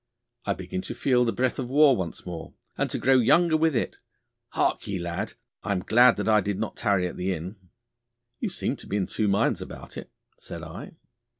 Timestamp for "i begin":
0.45-0.81